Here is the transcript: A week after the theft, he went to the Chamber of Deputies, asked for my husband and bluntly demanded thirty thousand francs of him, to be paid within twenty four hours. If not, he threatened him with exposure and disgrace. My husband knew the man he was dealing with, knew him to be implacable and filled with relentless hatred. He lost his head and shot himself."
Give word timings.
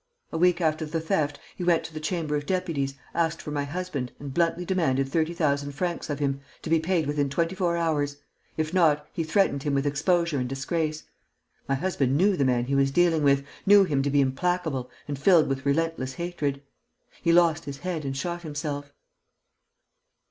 A 0.31 0.37
week 0.39 0.61
after 0.61 0.83
the 0.83 0.99
theft, 0.99 1.39
he 1.55 1.63
went 1.63 1.83
to 1.83 1.93
the 1.93 1.99
Chamber 1.99 2.35
of 2.35 2.47
Deputies, 2.47 2.95
asked 3.13 3.39
for 3.39 3.51
my 3.51 3.65
husband 3.65 4.11
and 4.17 4.33
bluntly 4.33 4.65
demanded 4.65 5.07
thirty 5.09 5.31
thousand 5.35 5.73
francs 5.73 6.09
of 6.09 6.17
him, 6.17 6.41
to 6.63 6.71
be 6.71 6.79
paid 6.79 7.05
within 7.05 7.29
twenty 7.29 7.53
four 7.53 7.77
hours. 7.77 8.17
If 8.57 8.73
not, 8.73 9.05
he 9.13 9.23
threatened 9.23 9.61
him 9.61 9.75
with 9.75 9.85
exposure 9.85 10.39
and 10.39 10.49
disgrace. 10.49 11.03
My 11.69 11.75
husband 11.75 12.17
knew 12.17 12.35
the 12.35 12.45
man 12.45 12.65
he 12.65 12.73
was 12.73 12.89
dealing 12.89 13.21
with, 13.21 13.45
knew 13.67 13.83
him 13.83 14.01
to 14.01 14.09
be 14.09 14.21
implacable 14.21 14.89
and 15.07 15.19
filled 15.19 15.47
with 15.47 15.67
relentless 15.67 16.13
hatred. 16.15 16.63
He 17.21 17.31
lost 17.31 17.65
his 17.65 17.77
head 17.77 18.03
and 18.03 18.17
shot 18.17 18.41
himself." 18.41 18.93